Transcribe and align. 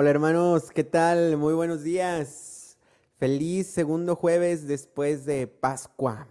Hola 0.00 0.10
hermanos, 0.10 0.70
¿qué 0.70 0.84
tal? 0.84 1.36
Muy 1.38 1.54
buenos 1.54 1.82
días. 1.82 2.78
Feliz 3.16 3.66
segundo 3.66 4.14
jueves 4.14 4.68
después 4.68 5.24
de 5.24 5.48
Pascua. 5.48 6.28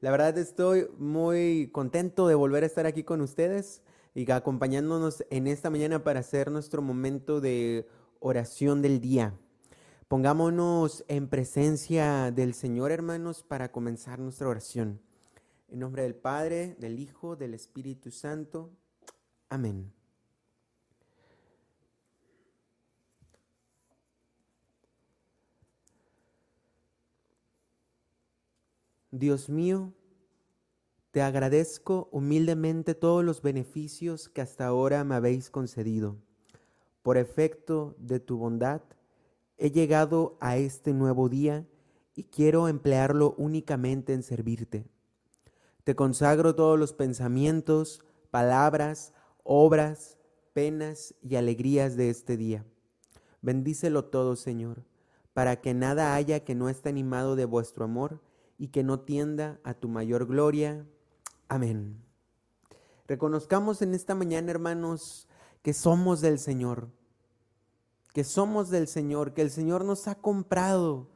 La 0.00 0.10
verdad 0.10 0.36
estoy 0.36 0.88
muy 0.98 1.70
contento 1.70 2.26
de 2.26 2.34
volver 2.34 2.64
a 2.64 2.66
estar 2.66 2.86
aquí 2.86 3.04
con 3.04 3.20
ustedes 3.20 3.82
y 4.16 4.28
acompañándonos 4.28 5.24
en 5.30 5.46
esta 5.46 5.70
mañana 5.70 6.02
para 6.02 6.18
hacer 6.18 6.50
nuestro 6.50 6.82
momento 6.82 7.40
de 7.40 7.86
oración 8.18 8.82
del 8.82 9.00
día. 9.00 9.38
Pongámonos 10.08 11.04
en 11.06 11.28
presencia 11.28 12.32
del 12.32 12.52
Señor, 12.52 12.90
hermanos, 12.90 13.44
para 13.44 13.70
comenzar 13.70 14.18
nuestra 14.18 14.48
oración. 14.48 15.00
En 15.68 15.78
nombre 15.78 16.02
del 16.02 16.16
Padre, 16.16 16.74
del 16.80 16.98
Hijo, 16.98 17.36
del 17.36 17.54
Espíritu 17.54 18.10
Santo. 18.10 18.72
Amén. 19.50 20.01
Dios 29.14 29.50
mío, 29.50 29.92
te 31.10 31.20
agradezco 31.20 32.08
humildemente 32.12 32.94
todos 32.94 33.22
los 33.22 33.42
beneficios 33.42 34.30
que 34.30 34.40
hasta 34.40 34.66
ahora 34.66 35.04
me 35.04 35.14
habéis 35.14 35.50
concedido. 35.50 36.16
Por 37.02 37.18
efecto 37.18 37.94
de 37.98 38.20
tu 38.20 38.38
bondad, 38.38 38.80
he 39.58 39.70
llegado 39.70 40.38
a 40.40 40.56
este 40.56 40.94
nuevo 40.94 41.28
día 41.28 41.66
y 42.14 42.24
quiero 42.24 42.68
emplearlo 42.68 43.34
únicamente 43.36 44.14
en 44.14 44.22
servirte. 44.22 44.86
Te 45.84 45.94
consagro 45.94 46.54
todos 46.54 46.78
los 46.78 46.94
pensamientos, 46.94 48.00
palabras, 48.30 49.12
obras, 49.42 50.16
penas 50.54 51.14
y 51.20 51.36
alegrías 51.36 51.98
de 51.98 52.08
este 52.08 52.38
día. 52.38 52.64
Bendícelo 53.42 54.06
todo, 54.06 54.36
Señor, 54.36 54.84
para 55.34 55.60
que 55.60 55.74
nada 55.74 56.14
haya 56.14 56.40
que 56.40 56.54
no 56.54 56.70
esté 56.70 56.88
animado 56.88 57.36
de 57.36 57.44
vuestro 57.44 57.84
amor 57.84 58.22
y 58.58 58.68
que 58.68 58.82
no 58.82 59.00
tienda 59.00 59.60
a 59.64 59.74
tu 59.74 59.88
mayor 59.88 60.26
gloria. 60.26 60.86
Amén. 61.48 62.02
Reconozcamos 63.06 63.82
en 63.82 63.94
esta 63.94 64.14
mañana, 64.14 64.50
hermanos, 64.50 65.28
que 65.62 65.74
somos 65.74 66.20
del 66.20 66.38
Señor, 66.38 66.88
que 68.12 68.24
somos 68.24 68.70
del 68.70 68.88
Señor, 68.88 69.34
que 69.34 69.42
el 69.42 69.50
Señor 69.50 69.84
nos 69.84 70.08
ha 70.08 70.14
comprado, 70.14 71.10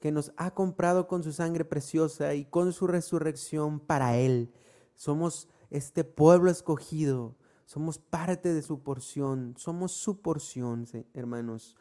que 0.00 0.12
nos 0.12 0.32
ha 0.36 0.52
comprado 0.52 1.06
con 1.06 1.22
su 1.22 1.32
sangre 1.32 1.64
preciosa 1.64 2.34
y 2.34 2.44
con 2.44 2.72
su 2.72 2.86
resurrección 2.86 3.80
para 3.80 4.16
Él. 4.16 4.52
Somos 4.94 5.48
este 5.70 6.04
pueblo 6.04 6.50
escogido, 6.50 7.36
somos 7.64 7.98
parte 7.98 8.54
de 8.54 8.62
su 8.62 8.82
porción, 8.82 9.54
somos 9.56 9.92
su 9.92 10.20
porción, 10.20 10.86
hermanos. 11.14 11.76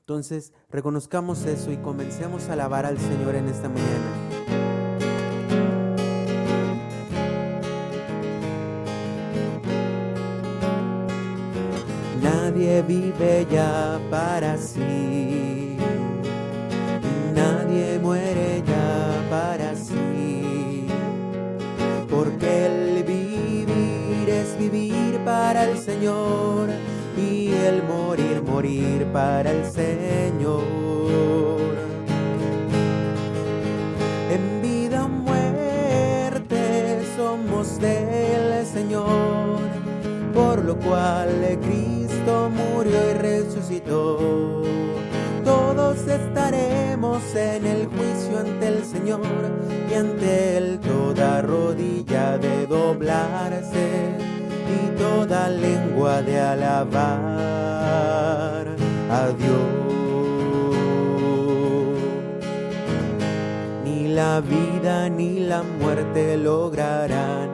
Entonces, 0.00 0.52
reconozcamos 0.70 1.44
eso 1.44 1.70
y 1.70 1.76
comencemos 1.76 2.48
a 2.48 2.54
alabar 2.54 2.86
al 2.86 2.98
Señor 2.98 3.34
en 3.34 3.48
esta 3.48 3.68
mañana. 3.68 4.17
Vive 12.86 13.46
ya 13.50 13.98
para 14.08 14.56
sí, 14.56 15.76
nadie 17.34 17.98
muere 17.98 18.62
ya 18.64 19.28
para 19.28 19.74
sí, 19.74 20.86
porque 22.08 22.66
el 22.66 23.02
vivir 23.02 24.28
es 24.30 24.56
vivir 24.58 25.18
para 25.24 25.64
el 25.64 25.76
Señor 25.76 26.68
y 27.16 27.50
el 27.52 27.82
morir, 27.82 28.42
morir 28.42 29.06
para 29.12 29.50
el 29.50 29.64
Señor. 29.66 30.62
En 34.30 34.62
vida 34.62 35.04
o 35.04 35.08
muerte 35.08 37.00
somos 37.16 37.80
del 37.80 38.64
Señor, 38.64 39.58
por 40.32 40.64
lo 40.64 40.76
cual 40.76 41.58
Cristo 41.60 41.97
y 42.88 43.12
resucitó. 43.14 44.62
Todos 45.44 45.98
estaremos 46.06 47.22
en 47.34 47.66
el 47.66 47.86
juicio 47.86 48.38
ante 48.38 48.68
el 48.68 48.84
Señor 48.84 49.20
y 49.90 49.94
ante 49.94 50.56
Él 50.56 50.78
toda 50.80 51.42
rodilla 51.42 52.38
de 52.38 52.66
doblarse 52.66 53.88
y 54.68 54.98
toda 54.98 55.48
lengua 55.48 56.22
de 56.22 56.40
alabar 56.40 57.06
a 59.10 59.28
Dios. 59.38 59.88
Ni 63.84 64.08
la 64.08 64.40
vida 64.40 65.08
ni 65.08 65.40
la 65.40 65.62
muerte 65.62 66.36
lograrán 66.36 67.48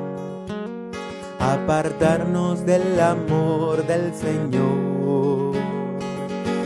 apartarnos 1.38 2.66
del 2.66 2.98
amor 3.00 3.86
del 3.86 4.12
Señor. 4.14 4.93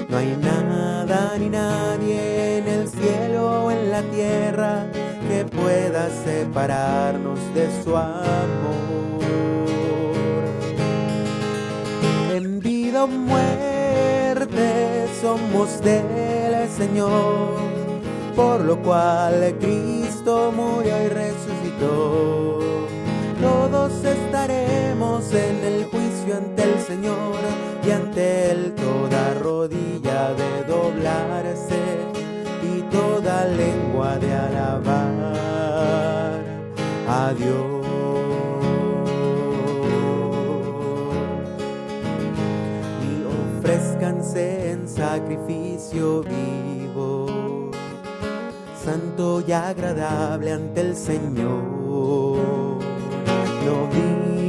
No 0.08 0.16
hay 0.16 0.36
nada 0.42 1.36
ni 1.38 1.48
nadie 1.48 2.58
en 2.58 2.68
el 2.68 2.88
cielo 2.88 3.64
o 3.64 3.70
en 3.70 3.90
la 3.90 4.02
tierra 4.02 4.86
que 5.28 5.44
pueda 5.44 6.08
separarnos 6.24 7.38
de 7.54 7.68
su 7.82 7.96
amor. 7.96 8.88
vida 12.60 13.04
o 13.04 13.06
muerte 13.06 15.06
somos 15.20 15.80
del 15.82 16.68
Señor, 16.68 17.54
por 18.34 18.60
lo 18.60 18.80
cual 18.82 19.54
Cristo 19.60 20.52
murió 20.54 20.94
y 21.04 21.08
resucitó. 21.08 22.58
Todos 23.40 23.92
estaremos 24.04 25.32
en 25.32 25.64
el 25.64 25.84
juicio 25.84 26.07
ante 26.38 26.62
el 26.62 26.80
Señor 26.80 27.36
y 27.86 27.90
ante 27.90 28.50
Él 28.50 28.74
toda 28.74 29.34
rodilla 29.34 30.34
de 30.34 30.64
doblarse 30.64 31.82
y 32.62 32.80
toda 32.90 33.44
lengua 33.46 34.16
de 34.18 34.32
alabar 34.32 35.18
a 37.08 37.34
Dios. 37.36 37.78
en 44.34 44.86
sacrificio 44.88 46.22
vivo, 46.22 47.70
santo 48.84 49.42
y 49.46 49.52
agradable 49.52 50.52
ante 50.52 50.80
el 50.80 50.96
Señor. 50.96 51.78
No 53.64 54.17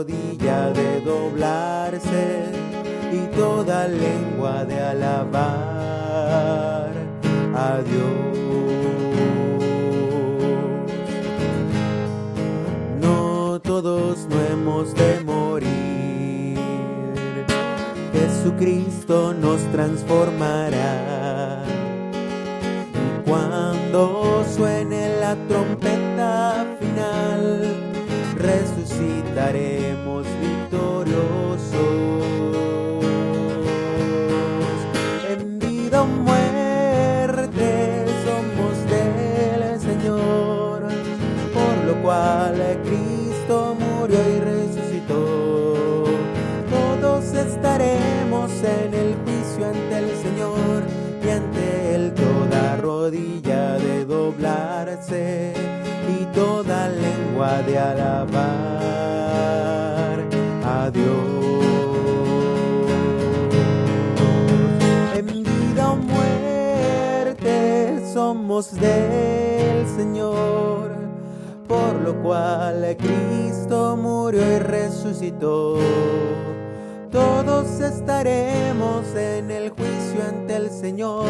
rodilla 0.00 0.70
de 0.70 1.00
doblarse 1.02 2.46
y 3.12 3.36
toda 3.36 3.86
lengua 3.86 4.64
de 4.64 4.80
alabar 4.80 5.30
a 7.54 7.80
Dios. 7.82 8.38
No 13.02 13.60
todos 13.60 14.26
no 14.30 14.40
hemos 14.52 14.94
de 14.94 15.10
Jesucristo 18.14 19.34
nos 19.34 19.60
transformará. 19.72 21.62
Y 22.94 23.28
cuando 23.28 24.44
suene 24.56 25.20
la 25.20 25.36
trompeta 25.46 26.09
resucitaremos 28.40 30.26
victoriosos. 30.40 32.24
En 35.28 35.58
vida 35.58 36.02
o 36.02 36.06
muerte 36.06 38.06
somos 38.24 38.74
del 38.90 39.80
Señor, 39.80 40.88
por 41.54 41.74
lo 41.86 41.94
cual 42.02 42.56
Cristo 42.84 43.76
murió 43.78 44.18
y 44.18 44.40
resucitó. 44.40 46.04
Todos 46.70 47.24
estaremos 47.34 48.50
en 48.62 48.94
el 48.94 49.14
juicio 49.24 49.66
ante 49.66 49.98
el 49.98 50.10
Señor 50.24 50.82
y 51.22 51.28
ante 51.28 51.94
Él 51.94 52.14
toda 52.14 52.76
rodilla 52.76 53.49
de 57.40 57.78
alabar 57.78 58.28
a 60.62 60.90
Dios. 60.90 61.08
En 65.14 65.26
vida 65.26 65.92
o 65.92 65.96
muerte 65.96 67.52
somos 68.12 68.72
del 68.72 69.86
Señor, 69.96 70.90
por 71.66 71.94
lo 71.94 72.22
cual 72.22 72.94
Cristo 72.98 73.96
murió 73.96 74.42
y 74.42 74.58
resucitó 74.58 75.78
todos 77.10 77.80
estaremos 77.80 79.16
en 79.16 79.50
el 79.50 79.70
juicio 79.70 80.22
ante 80.28 80.56
el 80.56 80.70
Señor 80.70 81.26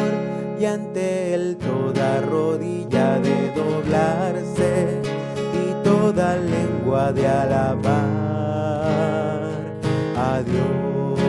y 0.59 0.65
ante 0.67 1.35
Él 1.35 1.57
toda 1.57 2.21
rodilla 2.21 3.19
de 3.21 3.53
doblarse 3.55 5.20
toda 6.01 6.37
lengua 6.39 7.13
de 7.13 7.27
alabar 7.27 8.09
a 10.17 10.43
Dios. 10.43 11.21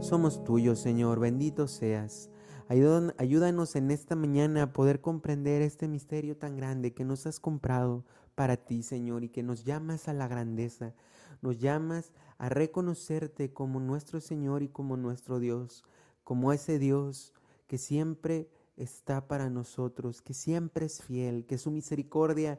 Somos 0.00 0.44
tuyos, 0.44 0.78
Señor, 0.78 1.18
bendito 1.18 1.66
seas. 1.66 2.30
Ayúdanos 2.68 3.74
en 3.74 3.90
esta 3.90 4.14
mañana 4.14 4.62
a 4.62 4.72
poder 4.72 5.00
comprender 5.00 5.60
este 5.62 5.88
misterio 5.88 6.36
tan 6.36 6.56
grande 6.56 6.92
que 6.94 7.04
nos 7.04 7.26
has 7.26 7.40
comprado 7.40 8.04
para 8.36 8.56
ti, 8.56 8.84
Señor, 8.84 9.24
y 9.24 9.28
que 9.28 9.42
nos 9.42 9.64
llamas 9.64 10.06
a 10.08 10.12
la 10.12 10.28
grandeza, 10.28 10.94
nos 11.42 11.58
llamas 11.58 12.12
a 12.44 12.50
reconocerte 12.50 13.54
como 13.54 13.80
nuestro 13.80 14.20
Señor 14.20 14.62
y 14.62 14.68
como 14.68 14.98
nuestro 14.98 15.40
Dios, 15.40 15.82
como 16.24 16.52
ese 16.52 16.78
Dios 16.78 17.32
que 17.66 17.78
siempre 17.78 18.50
está 18.76 19.26
para 19.26 19.48
nosotros, 19.48 20.20
que 20.20 20.34
siempre 20.34 20.84
es 20.84 21.02
fiel, 21.02 21.46
que 21.46 21.56
su 21.56 21.70
misericordia 21.70 22.58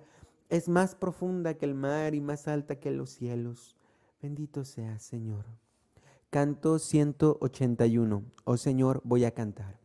es 0.50 0.70
más 0.70 0.96
profunda 0.96 1.54
que 1.54 1.66
el 1.66 1.76
mar 1.76 2.16
y 2.16 2.20
más 2.20 2.48
alta 2.48 2.80
que 2.80 2.90
los 2.90 3.12
cielos. 3.12 3.76
Bendito 4.24 4.66
seas, 4.66 5.04
Señor. 5.04 5.46
Canto 6.32 6.80
181. 6.80 8.24
Oh 8.44 8.58
Señor, 8.58 9.02
voy 9.04 9.24
a 9.26 9.36
cantar. 9.36 9.78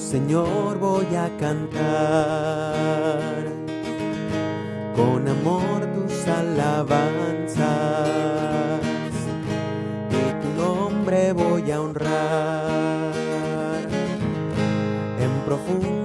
Señor, 0.00 0.78
voy 0.78 1.14
a 1.14 1.28
cantar. 1.38 1.84
Con 4.96 5.28
amor 5.28 5.86
tus 5.94 6.26
alabanzas. 6.26 7.60
Y 10.10 10.32
tu 10.42 10.48
nombre 10.60 11.32
voy 11.32 11.70
a 11.70 11.80
honrar. 11.80 13.12
En 15.20 15.30
profunda 15.46 15.99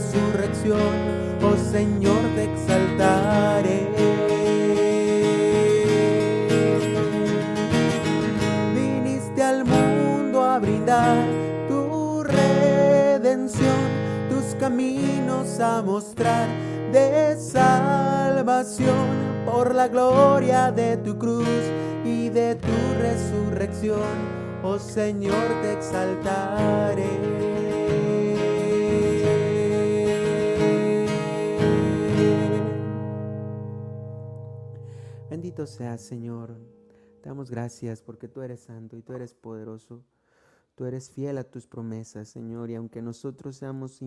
resurrección. 0.00 0.80
Oh 1.42 1.56
Señor, 1.70 2.20
te 2.34 2.44
exaltaré. 2.44 3.88
Viniste 8.74 9.42
al 9.42 9.64
mundo 9.64 10.42
a 10.42 10.58
brindar 10.58 11.18
tu 11.68 12.22
redención, 12.24 13.80
tus 14.30 14.54
caminos 14.58 15.60
a 15.60 15.82
mostrar 15.82 16.48
de 16.92 17.36
salvación 17.38 19.06
por 19.44 19.74
la 19.74 19.88
gloria 19.88 20.72
de 20.72 20.96
tu 20.96 21.18
cruz 21.18 21.62
y 22.04 22.30
de 22.30 22.54
tu 22.54 22.76
resurrección. 22.98 24.40
Oh 24.62 24.78
Señor, 24.78 25.46
te 25.62 25.72
exaltaré. 25.72 27.49
Bendito 35.60 35.76
seas, 35.76 36.00
Señor. 36.00 36.56
Te 37.20 37.28
damos 37.28 37.50
gracias 37.50 38.00
porque 38.00 38.28
tú 38.28 38.40
eres 38.40 38.60
santo 38.60 38.96
y 38.96 39.02
tú 39.02 39.12
eres 39.12 39.34
poderoso. 39.34 40.02
Tú 40.74 40.86
eres 40.86 41.10
fiel 41.10 41.36
a 41.36 41.44
tus 41.44 41.66
promesas, 41.66 42.30
Señor, 42.30 42.70
y 42.70 42.76
aunque 42.76 43.02
nosotros 43.02 43.56
seamos 43.56 44.00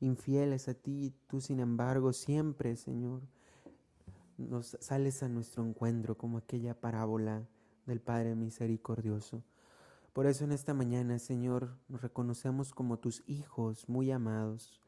infieles 0.00 0.68
a 0.68 0.72
ti, 0.72 1.12
tú 1.26 1.42
sin 1.42 1.60
embargo 1.60 2.14
siempre, 2.14 2.76
Señor, 2.76 3.20
nos 4.38 4.78
sales 4.80 5.22
a 5.22 5.28
nuestro 5.28 5.66
encuentro 5.66 6.16
como 6.16 6.38
aquella 6.38 6.72
parábola 6.80 7.46
del 7.84 8.00
Padre 8.00 8.34
misericordioso. 8.34 9.42
Por 10.14 10.24
eso 10.24 10.44
en 10.44 10.52
esta 10.52 10.72
mañana, 10.72 11.18
Señor, 11.18 11.76
nos 11.88 12.00
reconocemos 12.00 12.72
como 12.72 12.98
tus 12.98 13.22
hijos 13.26 13.86
muy 13.86 14.10
amados, 14.12 14.80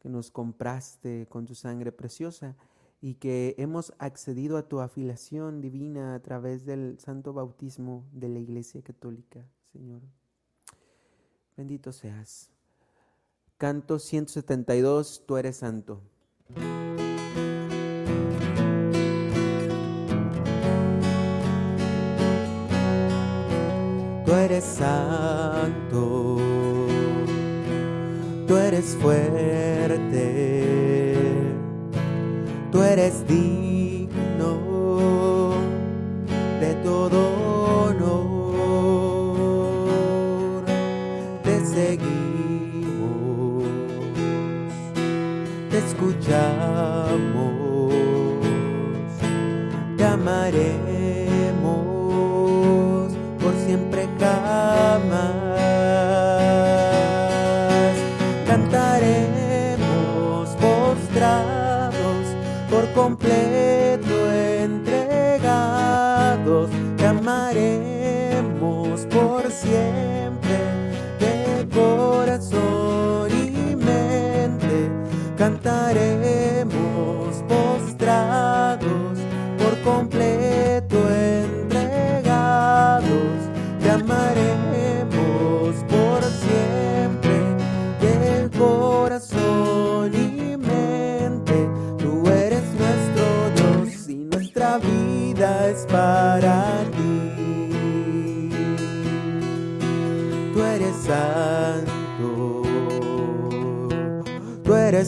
que 0.00 0.08
nos 0.08 0.32
compraste 0.32 1.28
con 1.28 1.46
tu 1.46 1.54
sangre 1.54 1.92
preciosa 1.92 2.56
y 3.04 3.16
que 3.16 3.54
hemos 3.58 3.92
accedido 3.98 4.56
a 4.56 4.66
tu 4.66 4.80
afiliación 4.80 5.60
divina 5.60 6.14
a 6.14 6.20
través 6.20 6.64
del 6.64 6.98
santo 6.98 7.34
bautismo 7.34 8.06
de 8.12 8.30
la 8.30 8.38
Iglesia 8.38 8.80
Católica, 8.80 9.44
Señor. 9.74 10.00
Bendito 11.54 11.92
seas. 11.92 12.48
Canto 13.58 13.98
172, 13.98 15.22
tú 15.26 15.36
eres 15.36 15.56
santo. 15.56 16.00
Tú 24.24 24.32
eres 24.32 24.64
santo, 24.64 26.38
tú 28.46 28.56
eres 28.56 28.96
fuerte, 28.96 30.53
tú 32.74 32.82
eres 32.82 33.24
digno 33.28 34.50
de 36.60 36.74
todo 36.82 37.18
honor. 37.84 39.14
Te 41.44 41.64
seguimos, 41.64 42.02
te 45.70 45.78
escuchamos, 45.78 46.93
por 62.70 62.86
completo 62.92 63.83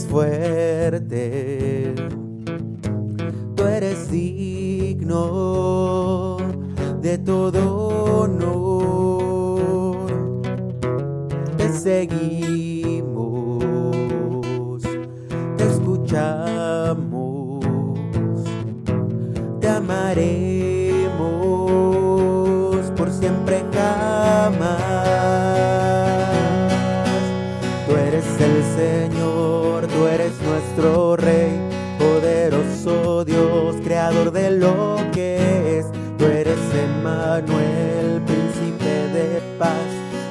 fuerte, 0.05 1.95
tú 3.55 3.65
eres 3.65 4.11
digno 4.11 6.37
de 7.01 7.17
todo 7.19 8.23
honor. 8.23 10.07
Te 11.57 11.73
seguimos, 11.73 13.63
te 15.57 15.65
escuchamos, 15.65 17.65
te 19.61 19.69
amaremos 19.69 21.17
por 22.97 23.11
siempre 23.11 23.65
jamás. 23.73 25.46
Lo 34.61 34.97
que 35.13 35.79
es. 35.79 35.87
Tú 36.19 36.25
eres 36.25 36.59
Emmanuel, 36.75 38.23
príncipe 38.27 39.09
de 39.13 39.41
paz. 39.59 39.89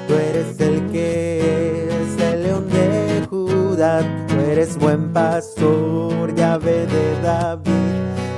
Tú 0.08 0.14
eres 0.16 0.60
el 0.60 0.92
que 0.92 1.88
es 1.90 2.22
el 2.22 2.44
león 2.44 2.68
de 2.70 3.26
Judá. 3.30 4.02
Tú 4.28 4.36
eres 4.40 4.78
buen 4.78 5.12
pastor, 5.14 6.34
llave 6.36 6.86
de 6.88 7.22
David. 7.22 7.72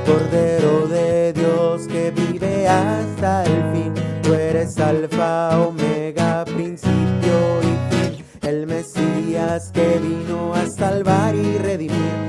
Cordero 0.05 0.87
de 0.87 1.33
Dios 1.33 1.87
que 1.87 2.11
vive 2.11 2.67
hasta 2.67 3.43
el 3.43 3.73
fin. 3.73 3.93
Tú 4.23 4.33
eres 4.33 4.77
alfa, 4.79 5.59
omega, 5.59 6.45
principio 6.45 7.37
y 7.61 7.95
fin. 7.95 8.25
El 8.41 8.67
Mesías 8.67 9.71
que 9.73 9.99
vino 9.99 10.53
a 10.53 10.65
salvar 10.67 11.35
y 11.35 11.57
redimir. 11.57 12.26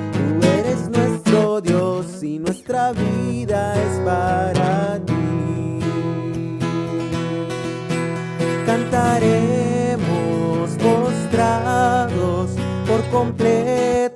Completo 13.18 14.07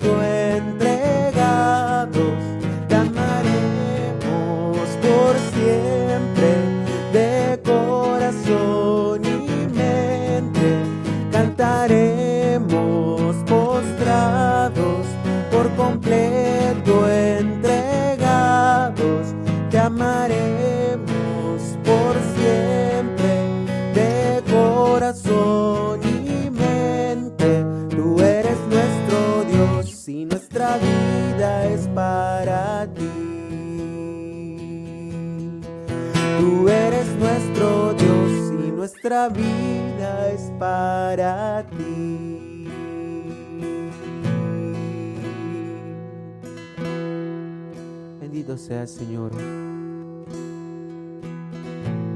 Señor. 49.02 49.32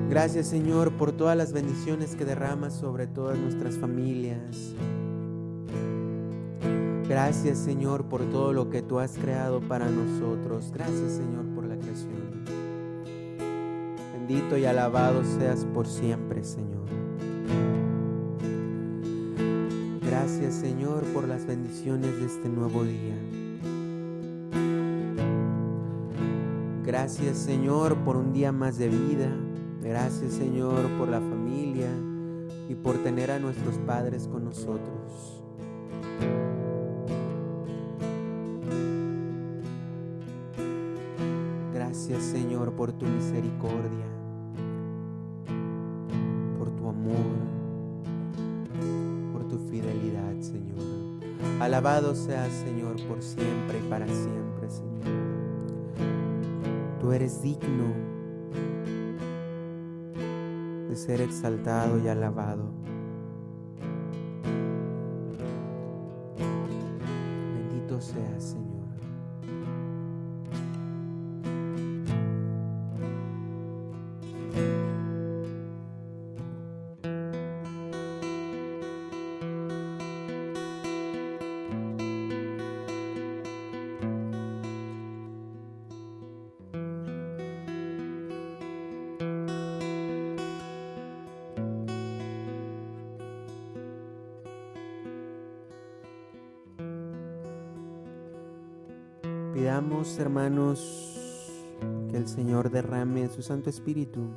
Gracias, 0.08 0.46
Señor, 0.46 0.92
por 0.92 1.10
todas 1.10 1.36
las 1.36 1.52
bendiciones 1.52 2.14
que 2.14 2.24
derramas 2.24 2.74
sobre 2.74 3.08
todas 3.08 3.36
nuestras 3.36 3.76
familias. 3.76 4.72
Gracias, 7.08 7.58
Señor, 7.58 8.04
por 8.04 8.22
todo 8.30 8.52
lo 8.52 8.70
que 8.70 8.82
tú 8.82 9.00
has 9.00 9.18
creado 9.18 9.60
para 9.60 9.90
nosotros. 9.90 10.70
Gracias, 10.72 11.14
Señor, 11.14 11.44
por 11.56 11.64
la 11.66 11.76
creación. 11.76 12.44
Bendito 14.12 14.56
y 14.56 14.64
alabado 14.64 15.24
seas 15.24 15.66
por 15.74 15.88
siempre, 15.88 16.44
Señor. 16.44 16.86
Gracias, 20.02 20.54
Señor, 20.54 21.02
por 21.12 21.26
las 21.26 21.46
bendiciones 21.46 22.16
de 22.20 22.26
este 22.26 22.48
nuevo 22.48 22.84
día. 22.84 23.16
Gracias, 26.98 27.36
Señor, 27.36 27.94
por 28.06 28.16
un 28.16 28.32
día 28.32 28.52
más 28.52 28.78
de 28.78 28.88
vida. 28.88 29.28
Gracias, 29.82 30.32
Señor, 30.32 30.88
por 30.98 31.08
la 31.08 31.20
familia 31.20 31.90
y 32.70 32.74
por 32.74 32.96
tener 33.02 33.30
a 33.30 33.38
nuestros 33.38 33.76
padres 33.76 34.26
con 34.26 34.46
nosotros. 34.46 35.42
Gracias, 41.74 42.22
Señor, 42.22 42.72
por 42.72 42.92
tu 42.92 43.04
misericordia, 43.04 44.06
por 46.58 46.70
tu 46.70 46.88
amor, 46.88 47.36
por 49.34 49.46
tu 49.46 49.58
fidelidad, 49.68 50.40
Señor. 50.40 50.78
Alabado 51.60 52.14
seas, 52.14 52.50
Señor, 52.64 52.96
por 53.06 53.20
siempre 53.22 53.80
y 53.84 53.90
para 53.90 54.06
siempre. 54.06 54.45
Tú 57.06 57.12
eres 57.12 57.40
digno 57.40 57.84
de 60.88 60.96
ser 60.96 61.20
exaltado 61.20 62.00
y 62.00 62.08
alabado. 62.08 62.72
Pidamos, 99.56 100.18
hermanos, 100.18 101.18
que 102.10 102.18
el 102.18 102.28
Señor 102.28 102.70
derrame 102.70 103.26
su 103.28 103.40
Santo 103.40 103.70
Espíritu 103.70 104.28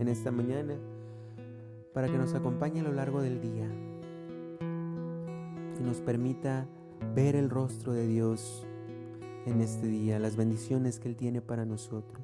en 0.00 0.08
esta 0.08 0.32
mañana 0.32 0.74
para 1.94 2.08
que 2.08 2.18
nos 2.18 2.34
acompañe 2.34 2.80
a 2.80 2.82
lo 2.82 2.90
largo 2.90 3.22
del 3.22 3.40
día 3.40 3.68
y 5.78 5.82
nos 5.84 6.00
permita 6.00 6.66
ver 7.14 7.36
el 7.36 7.48
rostro 7.48 7.92
de 7.92 8.08
Dios 8.08 8.66
en 9.46 9.60
este 9.60 9.86
día, 9.86 10.18
las 10.18 10.34
bendiciones 10.34 10.98
que 10.98 11.06
Él 11.06 11.14
tiene 11.14 11.40
para 11.40 11.64
nosotros. 11.64 12.20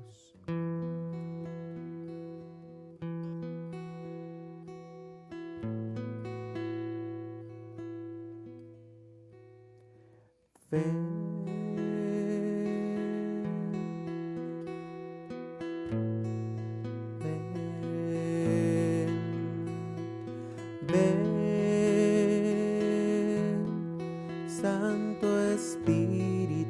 the 25.56 25.62
speedy 25.62 26.65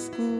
school. 0.00 0.39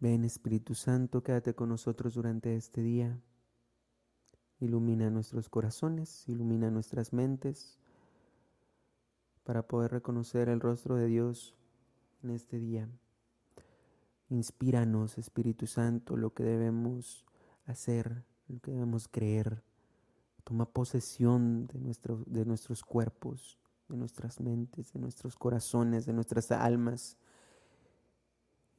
Ven 0.00 0.24
Espíritu 0.24 0.74
Santo, 0.74 1.22
quédate 1.22 1.54
con 1.54 1.68
nosotros 1.68 2.14
durante 2.14 2.56
este 2.56 2.80
día. 2.80 3.20
Ilumina 4.58 5.10
nuestros 5.10 5.50
corazones, 5.50 6.26
ilumina 6.26 6.70
nuestras 6.70 7.12
mentes 7.12 7.78
para 9.44 9.68
poder 9.68 9.90
reconocer 9.90 10.48
el 10.48 10.60
rostro 10.60 10.96
de 10.96 11.06
Dios 11.06 11.54
en 12.22 12.30
este 12.30 12.58
día. 12.58 12.88
Inspíranos, 14.30 15.18
Espíritu 15.18 15.66
Santo, 15.66 16.16
lo 16.16 16.32
que 16.32 16.44
debemos 16.44 17.26
hacer, 17.66 18.24
lo 18.48 18.58
que 18.60 18.70
debemos 18.70 19.06
creer. 19.06 19.62
Toma 20.44 20.64
posesión 20.64 21.66
de, 21.66 21.78
nuestro, 21.78 22.24
de 22.26 22.46
nuestros 22.46 22.82
cuerpos, 22.84 23.58
de 23.86 23.98
nuestras 23.98 24.40
mentes, 24.40 24.94
de 24.94 24.98
nuestros 24.98 25.36
corazones, 25.36 26.06
de 26.06 26.14
nuestras 26.14 26.50
almas. 26.52 27.18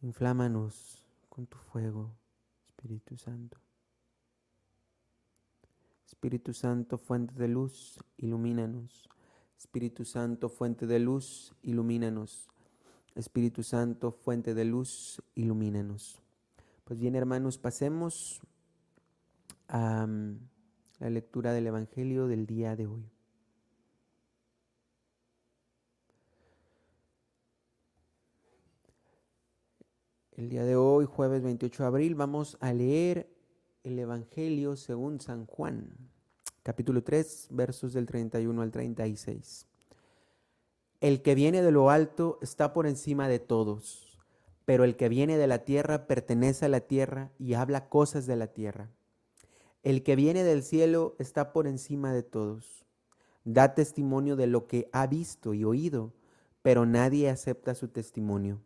Inflámanos 0.01 1.00
con 1.31 1.47
tu 1.47 1.57
fuego, 1.57 2.13
Espíritu 2.67 3.17
Santo. 3.17 3.57
Espíritu 6.05 6.53
Santo, 6.53 6.97
fuente 6.97 7.33
de 7.35 7.47
luz, 7.47 7.97
ilumínanos. 8.17 9.09
Espíritu 9.57 10.03
Santo, 10.03 10.49
fuente 10.49 10.85
de 10.85 10.99
luz, 10.99 11.53
ilumínanos. 11.63 12.49
Espíritu 13.15 13.63
Santo, 13.63 14.11
fuente 14.11 14.53
de 14.53 14.65
luz, 14.65 15.21
ilumínanos. 15.33 16.21
Pues 16.83 16.99
bien, 16.99 17.15
hermanos, 17.15 17.57
pasemos 17.57 18.41
a 19.69 20.03
um, 20.03 20.37
la 20.99 21.09
lectura 21.09 21.53
del 21.53 21.67
Evangelio 21.67 22.27
del 22.27 22.45
día 22.45 22.75
de 22.75 22.87
hoy. 22.87 23.10
El 30.41 30.49
día 30.49 30.65
de 30.65 30.75
hoy, 30.75 31.05
jueves 31.05 31.43
28 31.43 31.83
de 31.83 31.87
abril, 31.87 32.15
vamos 32.15 32.57
a 32.61 32.73
leer 32.73 33.29
el 33.83 33.99
Evangelio 33.99 34.75
según 34.75 35.19
San 35.21 35.45
Juan, 35.45 35.91
capítulo 36.63 37.03
3, 37.03 37.49
versos 37.51 37.93
del 37.93 38.07
31 38.07 38.59
al 38.59 38.71
36. 38.71 39.67
El 40.99 41.21
que 41.21 41.35
viene 41.35 41.61
de 41.61 41.69
lo 41.69 41.91
alto 41.91 42.39
está 42.41 42.73
por 42.73 42.87
encima 42.87 43.27
de 43.27 43.37
todos, 43.37 44.17
pero 44.65 44.83
el 44.83 44.95
que 44.95 45.09
viene 45.09 45.37
de 45.37 45.45
la 45.45 45.59
tierra 45.59 46.07
pertenece 46.07 46.65
a 46.65 46.69
la 46.69 46.79
tierra 46.79 47.29
y 47.37 47.53
habla 47.53 47.87
cosas 47.87 48.25
de 48.25 48.35
la 48.35 48.47
tierra. 48.47 48.89
El 49.83 50.01
que 50.01 50.15
viene 50.15 50.43
del 50.43 50.63
cielo 50.63 51.15
está 51.19 51.53
por 51.53 51.67
encima 51.67 52.13
de 52.13 52.23
todos. 52.23 52.87
Da 53.43 53.75
testimonio 53.75 54.35
de 54.35 54.47
lo 54.47 54.65
que 54.65 54.89
ha 54.91 55.05
visto 55.05 55.53
y 55.53 55.65
oído, 55.65 56.15
pero 56.63 56.87
nadie 56.87 57.29
acepta 57.29 57.75
su 57.75 57.89
testimonio. 57.89 58.59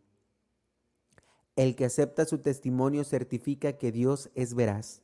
El 1.56 1.74
que 1.74 1.86
acepta 1.86 2.26
su 2.26 2.38
testimonio 2.38 3.02
certifica 3.02 3.78
que 3.78 3.90
Dios 3.90 4.30
es 4.34 4.54
veraz. 4.54 5.00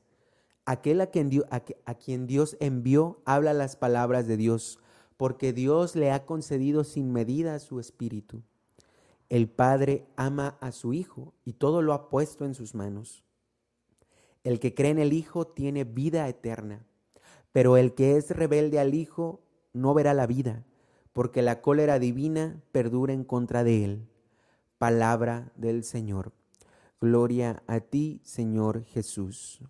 Aquel 0.67 1.01
a 1.01 1.07
quien, 1.07 2.27
Dios, 2.27 2.57
envió 2.61 3.23
habla 3.25 3.55
las 3.55 3.75
palabras 3.75 4.27
de 4.29 4.37
Dios, 4.37 4.79
porque 5.17 5.55
Dios 5.55 5.97
le 5.97 6.13
ha 6.13 6.27
concedido 6.27 6.85
sin 6.85 7.11
medida 7.11 7.59
su 7.59 7.81
espíritu. 7.81 8.43
El 9.31 9.49
Padre 9.49 10.07
ama 10.15 10.59
a 10.61 10.73
su 10.73 10.93
Hijo 10.93 11.33
y 11.47 11.55
todo 11.55 11.81
lo 11.81 11.95
ha 11.95 12.11
puesto 12.11 12.45
en 12.45 12.55
sus 12.55 12.75
manos. 12.75 13.25
El 14.45 14.61
que 14.61 14.75
cree 14.75 14.91
en 14.91 14.99
el 14.99 15.15
Hijo 15.15 15.47
tiene 15.47 15.85
vida 15.85 16.29
eterna, 16.29 16.85
pero 17.51 17.79
el 17.79 17.95
que 17.95 18.17
es 18.17 18.31
rebelde 18.31 18.79
al 18.79 18.93
Hijo 18.93 19.41
no 19.73 19.95
verá 19.95 20.13
la 20.13 20.27
vida, 20.27 20.67
porque 21.15 21.41
la 21.41 21.63
cólera 21.63 21.99
divina 21.99 22.63
perdura 22.73 23.15
en 23.15 23.25
contra 23.25 23.65
de 23.65 23.85
él. 23.85 24.09
Palabra 24.77 25.51
del 25.57 25.83
Señor. 25.83 26.33
Gloria 27.03 27.65
a 27.67 27.81
ti, 27.81 28.21
Señor 28.23 28.85
Jesús. 28.85 29.61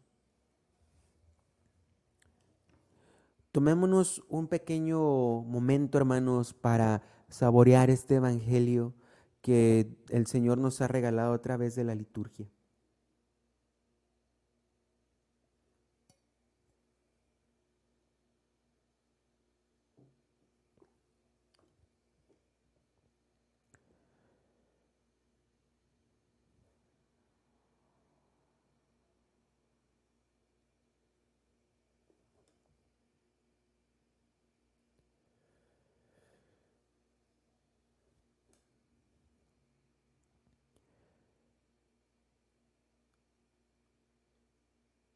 Tomémonos 3.53 4.23
un 4.29 4.49
pequeño 4.49 5.01
momento, 5.41 5.97
hermanos, 5.97 6.53
para 6.53 7.01
saborear 7.31 7.89
este 7.89 8.17
Evangelio 8.17 8.93
que 9.41 9.97
el 10.11 10.27
Señor 10.27 10.59
nos 10.59 10.83
ha 10.83 10.89
regalado 10.89 11.33
a 11.33 11.41
través 11.41 11.75
de 11.75 11.85
la 11.85 11.95
liturgia. 11.95 12.51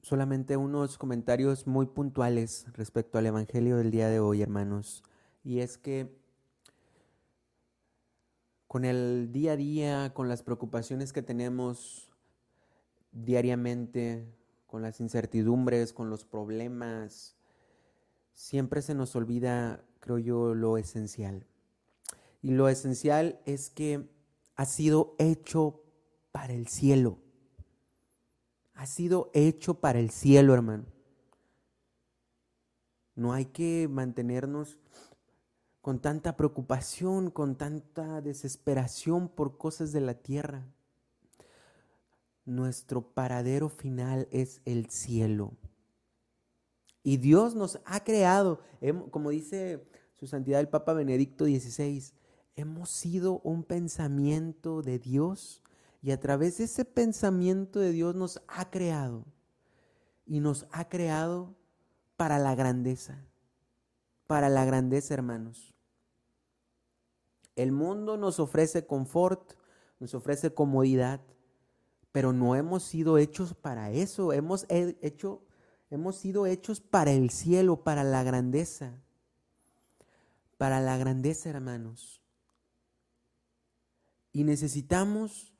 Solamente 0.06 0.56
unos 0.56 0.98
comentarios 0.98 1.66
muy 1.66 1.86
puntuales 1.86 2.64
respecto 2.74 3.18
al 3.18 3.26
Evangelio 3.26 3.76
del 3.76 3.90
día 3.90 4.08
de 4.08 4.20
hoy, 4.20 4.40
hermanos. 4.40 5.02
Y 5.42 5.58
es 5.58 5.78
que 5.78 6.16
con 8.68 8.84
el 8.84 9.32
día 9.32 9.54
a 9.54 9.56
día, 9.56 10.14
con 10.14 10.28
las 10.28 10.44
preocupaciones 10.44 11.12
que 11.12 11.22
tenemos 11.22 12.08
diariamente, 13.10 14.32
con 14.68 14.80
las 14.80 15.00
incertidumbres, 15.00 15.92
con 15.92 16.08
los 16.08 16.24
problemas, 16.24 17.34
siempre 18.32 18.82
se 18.82 18.94
nos 18.94 19.16
olvida, 19.16 19.84
creo 19.98 20.18
yo, 20.18 20.54
lo 20.54 20.78
esencial. 20.78 21.48
Y 22.42 22.52
lo 22.52 22.68
esencial 22.68 23.40
es 23.44 23.70
que 23.70 24.08
ha 24.54 24.66
sido 24.66 25.16
hecho 25.18 25.82
para 26.30 26.52
el 26.52 26.68
cielo. 26.68 27.18
Ha 28.76 28.86
sido 28.86 29.30
hecho 29.32 29.80
para 29.80 29.98
el 29.98 30.10
cielo, 30.10 30.54
hermano. 30.54 30.84
No 33.14 33.32
hay 33.32 33.46
que 33.46 33.88
mantenernos 33.90 34.78
con 35.80 36.00
tanta 36.00 36.36
preocupación, 36.36 37.30
con 37.30 37.56
tanta 37.56 38.20
desesperación 38.20 39.28
por 39.28 39.56
cosas 39.56 39.92
de 39.92 40.02
la 40.02 40.14
tierra. 40.14 40.66
Nuestro 42.44 43.00
paradero 43.00 43.70
final 43.70 44.28
es 44.30 44.60
el 44.66 44.90
cielo. 44.90 45.52
Y 47.02 47.16
Dios 47.16 47.54
nos 47.54 47.80
ha 47.86 48.04
creado, 48.04 48.60
como 49.10 49.30
dice 49.30 49.88
su 50.14 50.26
santidad 50.26 50.60
el 50.60 50.68
Papa 50.68 50.92
Benedicto 50.92 51.46
XVI, 51.46 52.12
hemos 52.56 52.90
sido 52.90 53.40
un 53.40 53.62
pensamiento 53.62 54.82
de 54.82 54.98
Dios 54.98 55.62
y 56.02 56.10
a 56.10 56.20
través 56.20 56.58
de 56.58 56.64
ese 56.64 56.84
pensamiento 56.84 57.80
de 57.80 57.92
Dios 57.92 58.14
nos 58.14 58.42
ha 58.48 58.70
creado. 58.70 59.24
Y 60.26 60.40
nos 60.40 60.66
ha 60.72 60.88
creado 60.88 61.54
para 62.16 62.38
la 62.38 62.54
grandeza, 62.54 63.24
para 64.26 64.48
la 64.48 64.64
grandeza, 64.64 65.14
hermanos. 65.14 65.74
El 67.54 67.72
mundo 67.72 68.16
nos 68.16 68.40
ofrece 68.40 68.86
confort, 68.86 69.52
nos 70.00 70.14
ofrece 70.14 70.52
comodidad, 70.52 71.20
pero 72.12 72.32
no 72.32 72.56
hemos 72.56 72.82
sido 72.82 73.18
hechos 73.18 73.54
para 73.54 73.90
eso, 73.92 74.32
hemos 74.32 74.66
hecho 74.68 75.42
Hemos 75.90 76.16
sido 76.16 76.46
hechos 76.46 76.80
para 76.80 77.12
el 77.12 77.30
cielo, 77.30 77.84
para 77.84 78.02
la 78.02 78.22
grandeza. 78.24 78.92
Para 80.58 80.80
la 80.80 80.96
grandeza, 80.96 81.48
hermanos. 81.48 82.20
Y 84.32 84.44
necesitamos, 84.44 85.52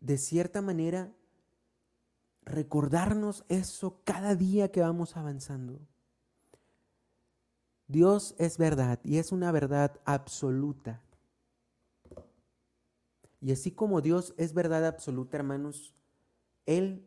de 0.00 0.18
cierta 0.18 0.62
manera, 0.62 1.12
recordarnos 2.42 3.44
eso 3.48 4.00
cada 4.04 4.34
día 4.34 4.70
que 4.70 4.80
vamos 4.80 5.16
avanzando. 5.16 5.80
Dios 7.86 8.34
es 8.38 8.56
verdad 8.56 9.00
y 9.04 9.18
es 9.18 9.32
una 9.32 9.52
verdad 9.52 10.00
absoluta. 10.04 11.02
Y 13.40 13.52
así 13.52 13.70
como 13.70 14.00
Dios 14.00 14.34
es 14.36 14.52
verdad 14.52 14.86
absoluta, 14.86 15.36
hermanos, 15.36 15.94
Él 16.66 17.06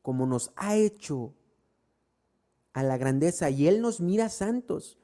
como 0.00 0.26
nos 0.26 0.52
ha 0.56 0.76
hecho 0.76 1.34
a 2.72 2.82
la 2.82 2.96
grandeza 2.96 3.50
y 3.50 3.68
Él 3.68 3.80
nos 3.80 4.00
mira 4.00 4.28
santos, 4.28 4.98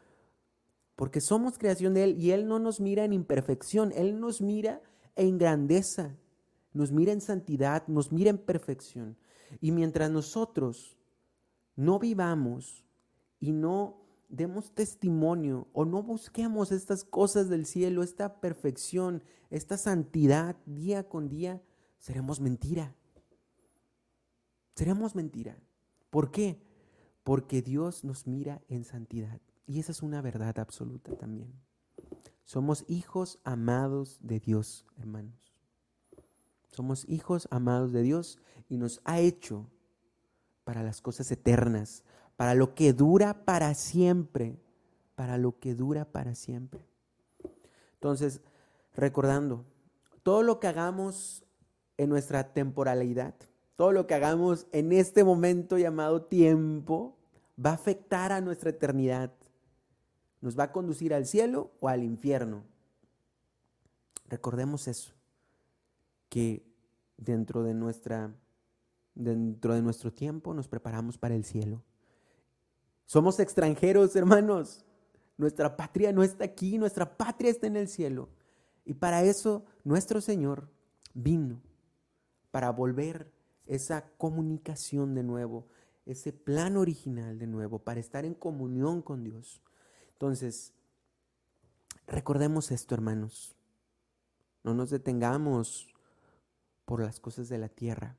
porque 0.96 1.20
somos 1.20 1.58
creación 1.58 1.94
de 1.94 2.04
Él 2.04 2.18
y 2.18 2.32
Él 2.32 2.48
no 2.48 2.58
nos 2.58 2.80
mira 2.80 3.04
en 3.04 3.12
imperfección, 3.12 3.92
Él 3.92 4.20
nos 4.20 4.40
mira 4.40 4.82
en 5.14 5.38
grandeza, 5.38 6.16
nos 6.78 6.92
mira 6.92 7.10
en 7.12 7.20
santidad, 7.20 7.88
nos 7.88 8.12
mira 8.12 8.30
en 8.30 8.38
perfección. 8.38 9.18
Y 9.60 9.72
mientras 9.72 10.12
nosotros 10.12 10.96
no 11.74 11.98
vivamos 11.98 12.84
y 13.40 13.50
no 13.50 14.06
demos 14.28 14.72
testimonio 14.72 15.66
o 15.72 15.84
no 15.84 16.04
busquemos 16.04 16.70
estas 16.70 17.02
cosas 17.02 17.48
del 17.48 17.66
cielo, 17.66 18.04
esta 18.04 18.40
perfección, 18.40 19.24
esta 19.50 19.76
santidad 19.76 20.56
día 20.66 21.08
con 21.08 21.28
día, 21.28 21.60
seremos 21.98 22.38
mentira. 22.40 22.94
Seremos 24.76 25.16
mentira. 25.16 25.58
¿Por 26.10 26.30
qué? 26.30 26.62
Porque 27.24 27.60
Dios 27.60 28.04
nos 28.04 28.28
mira 28.28 28.62
en 28.68 28.84
santidad. 28.84 29.40
Y 29.66 29.80
esa 29.80 29.90
es 29.90 30.00
una 30.00 30.22
verdad 30.22 30.60
absoluta 30.60 31.16
también. 31.16 31.52
Somos 32.44 32.84
hijos 32.86 33.40
amados 33.42 34.20
de 34.22 34.38
Dios, 34.38 34.86
hermanos. 34.96 35.57
Somos 36.78 37.08
hijos 37.08 37.48
amados 37.50 37.90
de 37.90 38.02
Dios 38.02 38.38
y 38.68 38.76
nos 38.76 39.00
ha 39.02 39.18
hecho 39.18 39.66
para 40.62 40.84
las 40.84 41.00
cosas 41.00 41.28
eternas, 41.32 42.04
para 42.36 42.54
lo 42.54 42.76
que 42.76 42.92
dura 42.92 43.44
para 43.44 43.74
siempre, 43.74 44.60
para 45.16 45.38
lo 45.38 45.58
que 45.58 45.74
dura 45.74 46.04
para 46.04 46.36
siempre. 46.36 46.86
Entonces, 47.94 48.42
recordando, 48.94 49.64
todo 50.22 50.44
lo 50.44 50.60
que 50.60 50.68
hagamos 50.68 51.42
en 51.96 52.10
nuestra 52.10 52.52
temporalidad, 52.52 53.34
todo 53.74 53.90
lo 53.90 54.06
que 54.06 54.14
hagamos 54.14 54.68
en 54.70 54.92
este 54.92 55.24
momento 55.24 55.78
llamado 55.78 56.26
tiempo 56.26 57.16
va 57.58 57.70
a 57.70 57.74
afectar 57.74 58.30
a 58.30 58.40
nuestra 58.40 58.70
eternidad. 58.70 59.32
Nos 60.40 60.56
va 60.56 60.62
a 60.62 60.72
conducir 60.72 61.12
al 61.12 61.26
cielo 61.26 61.72
o 61.80 61.88
al 61.88 62.04
infierno. 62.04 62.62
Recordemos 64.28 64.86
eso, 64.86 65.12
que 66.28 66.67
dentro 67.18 67.62
de 67.62 67.74
nuestra 67.74 68.34
dentro 69.18 69.74
de 69.74 69.82
nuestro 69.82 70.12
tiempo 70.12 70.54
nos 70.54 70.68
preparamos 70.68 71.18
para 71.18 71.34
el 71.34 71.44
cielo. 71.44 71.82
Somos 73.04 73.40
extranjeros, 73.40 74.14
hermanos. 74.16 74.84
Nuestra 75.36 75.76
patria 75.76 76.12
no 76.12 76.22
está 76.22 76.44
aquí, 76.44 76.78
nuestra 76.78 77.16
patria 77.16 77.50
está 77.50 77.66
en 77.66 77.76
el 77.76 77.88
cielo. 77.88 78.28
Y 78.84 78.94
para 78.94 79.22
eso 79.22 79.64
nuestro 79.84 80.20
Señor 80.20 80.68
vino, 81.14 81.60
para 82.50 82.70
volver 82.70 83.30
esa 83.66 84.08
comunicación 84.16 85.14
de 85.14 85.22
nuevo, 85.22 85.66
ese 86.06 86.32
plan 86.32 86.76
original 86.76 87.38
de 87.38 87.46
nuevo, 87.46 87.80
para 87.80 88.00
estar 88.00 88.24
en 88.24 88.34
comunión 88.34 89.02
con 89.02 89.24
Dios. 89.24 89.62
Entonces, 90.12 90.72
recordemos 92.06 92.70
esto, 92.70 92.94
hermanos. 92.94 93.54
No 94.64 94.74
nos 94.74 94.90
detengamos 94.90 95.88
por 96.88 97.02
las 97.02 97.20
cosas 97.20 97.50
de 97.50 97.58
la 97.58 97.68
tierra. 97.68 98.16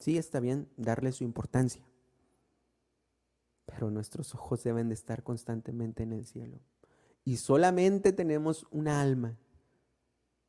Sí, 0.00 0.18
está 0.18 0.40
bien 0.40 0.68
darle 0.76 1.12
su 1.12 1.22
importancia, 1.22 1.88
pero 3.64 3.92
nuestros 3.92 4.34
ojos 4.34 4.64
deben 4.64 4.88
de 4.88 4.94
estar 4.94 5.22
constantemente 5.22 6.02
en 6.02 6.12
el 6.12 6.26
cielo. 6.26 6.58
Y 7.24 7.36
solamente 7.36 8.12
tenemos 8.12 8.66
una 8.72 9.00
alma. 9.00 9.38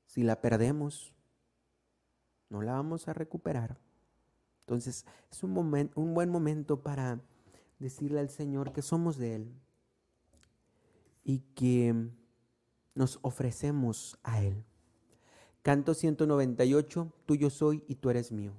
Si 0.08 0.24
la 0.24 0.42
perdemos, 0.42 1.14
no 2.50 2.64
la 2.64 2.72
vamos 2.72 3.08
a 3.08 3.14
recuperar. 3.14 3.78
Entonces 4.62 5.06
es 5.32 5.44
un, 5.44 5.56
un 5.94 6.14
buen 6.16 6.32
momento 6.32 6.82
para 6.82 7.22
decirle 7.78 8.20
al 8.20 8.32
Señor 8.32 8.74
que 8.74 8.82
somos 8.82 9.20
de 9.20 9.36
Él 9.36 9.54
y 11.24 11.42
que 11.54 12.10
nos 12.96 13.20
ofrecemos 13.22 14.18
a 14.24 14.42
Él. 14.42 14.66
Canto 15.62 15.94
198, 15.94 17.12
tuyo 17.26 17.50
soy 17.50 17.84
y 17.88 17.96
tú 17.96 18.10
eres 18.10 18.32
mío. 18.32 18.54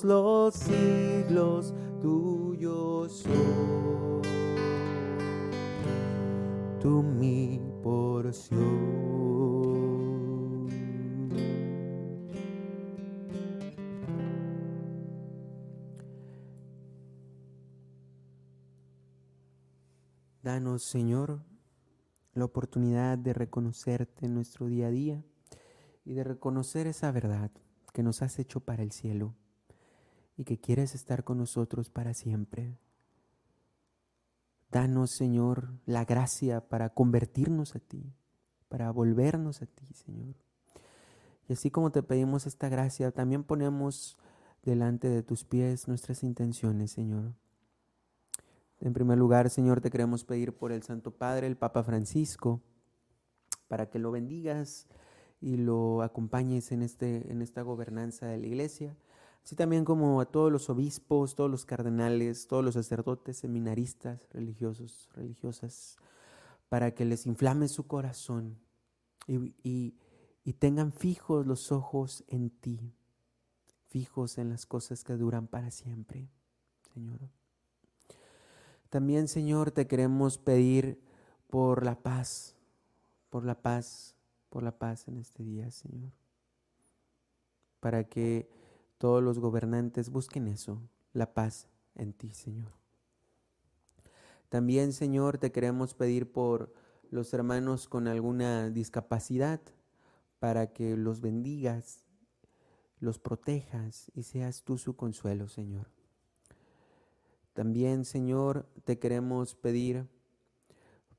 los 0.04 0.54
siglos 0.54 1.74
tuyo 2.00 3.08
soy, 3.08 3.32
tú 6.80 7.02
mi 7.02 7.60
porción. 7.82 9.08
Danos, 20.42 20.82
Señor, 20.82 21.42
la 22.34 22.44
oportunidad 22.44 23.18
de 23.18 23.32
reconocerte 23.32 24.26
en 24.26 24.34
nuestro 24.34 24.66
día 24.66 24.86
a 24.86 24.90
día 24.90 25.24
y 26.04 26.14
de 26.14 26.24
reconocer 26.24 26.86
esa 26.86 27.10
verdad 27.10 27.50
que 27.92 28.02
nos 28.02 28.22
has 28.22 28.38
hecho 28.38 28.60
para 28.60 28.82
el 28.82 28.92
cielo 28.92 29.34
y 30.38 30.44
que 30.44 30.58
quieres 30.58 30.94
estar 30.94 31.24
con 31.24 31.36
nosotros 31.36 31.90
para 31.90 32.14
siempre. 32.14 32.78
Danos, 34.70 35.10
Señor, 35.10 35.72
la 35.84 36.04
gracia 36.04 36.68
para 36.68 36.90
convertirnos 36.90 37.74
a 37.74 37.80
ti, 37.80 38.14
para 38.68 38.90
volvernos 38.92 39.60
a 39.62 39.66
ti, 39.66 39.84
Señor. 39.92 40.36
Y 41.48 41.54
así 41.54 41.70
como 41.70 41.90
te 41.90 42.04
pedimos 42.04 42.46
esta 42.46 42.68
gracia, 42.68 43.10
también 43.10 43.42
ponemos 43.42 44.16
delante 44.62 45.08
de 45.08 45.24
tus 45.24 45.44
pies 45.44 45.88
nuestras 45.88 46.22
intenciones, 46.22 46.92
Señor. 46.92 47.34
En 48.80 48.92
primer 48.92 49.18
lugar, 49.18 49.50
Señor, 49.50 49.80
te 49.80 49.90
queremos 49.90 50.24
pedir 50.24 50.52
por 50.52 50.70
el 50.70 50.84
Santo 50.84 51.10
Padre, 51.10 51.48
el 51.48 51.56
Papa 51.56 51.82
Francisco, 51.82 52.60
para 53.66 53.90
que 53.90 53.98
lo 53.98 54.12
bendigas 54.12 54.86
y 55.40 55.56
lo 55.56 56.02
acompañes 56.02 56.70
en, 56.70 56.82
este, 56.82 57.32
en 57.32 57.42
esta 57.42 57.62
gobernanza 57.62 58.26
de 58.26 58.38
la 58.38 58.46
iglesia, 58.46 58.96
así 59.48 59.56
también 59.56 59.86
como 59.86 60.20
a 60.20 60.26
todos 60.26 60.52
los 60.52 60.68
obispos, 60.68 61.34
todos 61.34 61.50
los 61.50 61.64
cardenales, 61.64 62.48
todos 62.48 62.62
los 62.62 62.74
sacerdotes, 62.74 63.38
seminaristas, 63.38 64.20
religiosos, 64.30 65.08
religiosas, 65.14 65.96
para 66.68 66.90
que 66.94 67.06
les 67.06 67.24
inflame 67.24 67.66
su 67.68 67.86
corazón 67.86 68.58
y, 69.26 69.94
y 70.44 70.52
tengan 70.52 70.92
fijos 70.92 71.46
los 71.46 71.72
ojos 71.72 72.24
en 72.28 72.50
ti, 72.50 72.92
fijos 73.88 74.36
en 74.36 74.50
las 74.50 74.66
cosas 74.66 75.02
que 75.02 75.14
duran 75.14 75.46
para 75.46 75.70
siempre, 75.70 76.28
Señor. 76.92 77.18
También, 78.90 79.28
Señor, 79.28 79.70
te 79.70 79.86
queremos 79.86 80.36
pedir 80.36 81.00
por 81.46 81.86
la 81.86 81.94
paz, 81.94 82.54
por 83.30 83.46
la 83.46 83.54
paz, 83.54 84.14
por 84.50 84.62
la 84.62 84.72
paz 84.72 85.08
en 85.08 85.16
este 85.16 85.42
día, 85.42 85.70
Señor. 85.70 86.12
Para 87.80 88.04
que 88.04 88.57
todos 88.98 89.22
los 89.22 89.38
gobernantes 89.38 90.10
busquen 90.10 90.48
eso, 90.48 90.82
la 91.12 91.32
paz 91.32 91.68
en 91.94 92.12
ti, 92.12 92.34
Señor. 92.34 92.72
También, 94.48 94.92
Señor, 94.92 95.38
te 95.38 95.52
queremos 95.52 95.94
pedir 95.94 96.30
por 96.30 96.72
los 97.10 97.32
hermanos 97.32 97.88
con 97.88 98.08
alguna 98.08 98.70
discapacidad, 98.70 99.60
para 100.38 100.72
que 100.72 100.96
los 100.96 101.20
bendigas, 101.20 102.04
los 103.00 103.18
protejas 103.18 104.10
y 104.14 104.22
seas 104.22 104.62
tú 104.62 104.78
su 104.78 104.96
consuelo, 104.96 105.48
Señor. 105.48 105.88
También, 107.54 108.04
Señor, 108.04 108.68
te 108.84 108.98
queremos 108.98 109.54
pedir 109.54 110.06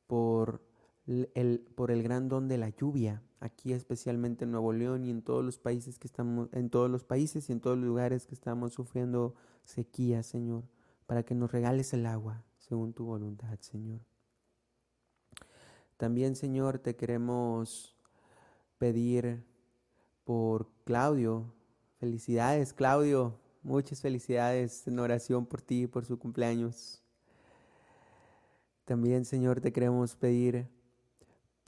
por 0.07 0.61
el, 1.05 1.59
por 1.75 1.91
el 1.91 2.01
gran 2.01 2.29
don 2.29 2.47
de 2.47 2.57
la 2.57 2.69
lluvia, 2.69 3.21
aquí 3.39 3.73
especialmente 3.73 4.45
en 4.45 4.52
Nuevo 4.52 4.73
León 4.73 5.06
y 5.06 5.12
en 5.12 5.21
todos 5.21 5.43
los 5.43 5.58
países 5.58 5.99
que 5.99 6.08
estamos, 6.08 6.49
en 6.54 6.69
todos 6.69 6.89
los 6.89 7.04
países 7.04 7.49
y 7.49 7.54
en 7.54 7.60
todos 7.60 7.78
los 7.78 7.86
lugares 7.86 8.25
que 8.25 8.36
estamos 8.36 8.73
sufriendo 8.73 9.36
sequía, 9.63 10.23
Señor, 10.23 10.63
para 11.06 11.23
que 11.23 11.36
nos 11.36 11.52
regales 11.52 11.93
el 11.93 12.06
agua 12.06 12.43
según 12.58 12.93
tu 12.93 13.06
voluntad, 13.06 13.58
Señor. 13.62 14.02
También, 15.97 16.36
Señor, 16.36 16.80
te 16.80 16.95
queremos 16.95 17.95
pedir 18.78 19.43
por 20.23 20.69
Claudio. 20.86 21.54
Felicidades, 21.99 22.73
Claudio. 22.73 23.39
Muchas 23.63 24.02
felicidades 24.02 24.88
en 24.88 24.99
oración 24.99 25.45
por 25.45 25.62
ti 25.62 25.84
y 25.84 25.88
por 25.88 26.06
su 26.06 26.17
cumpleaños. 26.17 27.04
También, 28.86 29.25
Señor, 29.25 29.60
te 29.60 29.73
queremos 29.73 30.15
pedir 30.15 30.69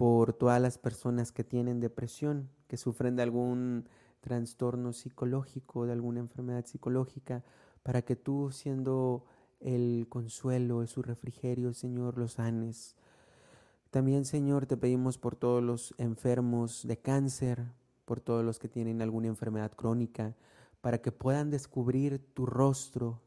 por 0.02 0.34
todas 0.34 0.60
las 0.60 0.80
personas 0.80 1.32
que 1.32 1.44
tienen 1.44 1.80
depresión, 1.80 2.50
que 2.68 2.76
sufren 2.76 3.16
de 3.16 3.22
algún 3.22 3.88
trastorno 4.20 4.94
psicológico, 4.94 5.86
de 5.86 5.92
alguna 5.92 6.22
enfermedad 6.22 6.66
psicológica, 6.66 7.44
para 7.84 8.02
que 8.02 8.16
tú, 8.16 8.50
siendo 8.52 9.26
el 9.60 10.08
consuelo, 10.10 10.88
su 10.88 11.04
refrigerio, 11.04 11.76
Señor, 11.76 12.18
los 12.18 12.32
sanes. 12.32 12.96
También, 13.92 14.26
Señor, 14.26 14.66
te 14.66 14.76
pedimos 14.76 15.20
por 15.20 15.36
todos 15.36 15.62
los 15.62 15.94
enfermos 16.00 16.82
de 16.88 16.98
cáncer, 16.98 17.72
por 18.06 18.22
todos 18.22 18.44
los 18.44 18.58
que 18.58 18.70
tienen 18.70 19.04
alguna 19.04 19.28
enfermedad 19.28 19.72
crónica, 19.72 20.36
para 20.82 21.00
que 21.00 21.12
puedan 21.12 21.52
descubrir 21.52 22.18
tu 22.34 22.48
rostro, 22.48 23.22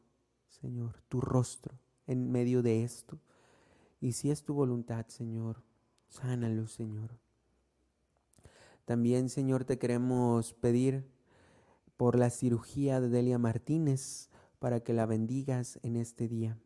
Señor, 0.49 1.01
tu 1.07 1.21
rostro 1.21 1.79
en 2.05 2.29
medio 2.33 2.61
de 2.61 2.83
esto. 2.83 3.17
Y 4.01 4.11
si 4.11 4.29
es 4.29 4.43
tu 4.43 4.53
voluntad, 4.53 5.05
Señor, 5.07 5.63
sánalo, 6.09 6.67
Señor. 6.67 7.17
También, 8.85 9.29
Señor, 9.29 9.65
te 9.65 9.77
queremos 9.77 10.53
pedir 10.53 11.07
por 11.97 12.17
la 12.17 12.29
cirugía 12.29 13.01
de 13.01 13.09
Delia 13.09 13.37
Martínez 13.37 14.29
para 14.59 14.81
que 14.81 14.93
la 14.93 15.05
bendigas 15.05 15.79
en 15.81 15.95
este 15.95 16.27
día. 16.27 16.57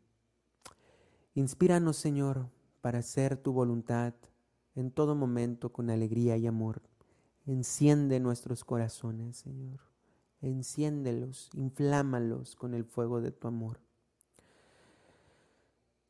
Inspíranos, 1.34 1.98
Señor, 1.98 2.50
para 2.82 3.00
hacer 3.00 3.38
tu 3.38 3.54
voluntad 3.54 4.14
en 4.76 4.92
todo 4.92 5.16
momento 5.16 5.72
con 5.72 5.90
alegría 5.90 6.38
y 6.38 6.48
amor. 6.48 6.82
Enciende 7.46 8.20
nuestros 8.20 8.64
corazones, 8.64 9.38
Señor 9.38 9.90
enciéndelos, 10.42 11.50
inflámalos 11.54 12.56
con 12.56 12.74
el 12.74 12.86
fuego 12.86 13.22
de 13.22 13.32
tu 13.32 13.48
amor. 13.48 13.80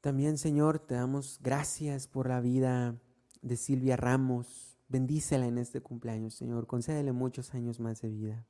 También, 0.02 0.38
Señor, 0.38 0.80
te 0.80 0.96
damos 0.96 1.40
gracias 1.42 2.08
por 2.08 2.30
la 2.30 2.40
vida 2.40 2.96
de 3.42 3.58
Silvia 3.58 3.96
Ramos. 3.96 4.78
Bendícela 4.88 5.46
en 5.46 5.58
este 5.58 5.82
cumpleaños, 5.82 6.34
Señor. 6.34 6.68
Concédele 6.68 7.12
muchos 7.12 7.54
años 7.54 7.80
más 7.80 8.02
de 8.02 8.10
vida. 8.10 8.46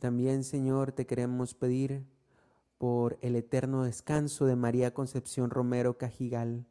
También, 0.00 0.42
Señor, 0.42 0.92
te 0.92 1.06
queremos 1.06 1.54
pedir 1.54 2.04
por 2.78 3.18
el 3.22 3.36
eterno 3.36 3.84
descanso 3.84 4.44
de 4.44 4.56
María 4.56 4.92
Concepción 4.92 5.50
Romero 5.50 5.98
Cajigal. 5.98 6.66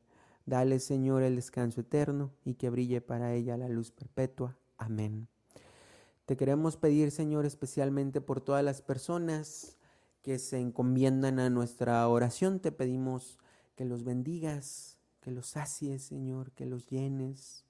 Dale, 0.45 0.79
Señor, 0.79 1.23
el 1.23 1.37
descanso 1.37 1.81
eterno 1.81 2.31
y 2.43 2.55
que 2.55 2.69
brille 2.69 2.99
para 2.99 3.33
ella 3.33 3.55
la 3.55 3.69
luz 3.69 3.91
perpetua. 3.91 4.57
Amén. 4.77 5.29
Te 6.25 6.35
queremos 6.35 6.75
pedir, 6.75 7.11
Señor, 7.11 7.45
especialmente 7.45 8.19
por 8.19 8.41
todas 8.41 8.63
las 8.63 8.81
personas 8.81 9.77
que 10.21 10.37
se 10.37 10.59
encomiendan 10.59 11.39
a 11.39 11.49
nuestra 11.49 12.07
oración. 12.07 12.59
Te 12.59 12.71
pedimos 12.71 13.37
que 13.75 13.85
los 13.85 14.03
bendigas, 14.03 14.97
que 15.21 15.31
los 15.31 15.47
sacies, 15.47 16.03
Señor, 16.03 16.51
que 16.51 16.65
los 16.65 16.87
llenes. 16.87 17.63